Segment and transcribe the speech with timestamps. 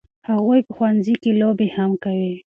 [0.29, 2.33] هغوی په ښوونځي کې لوبې هم کوي.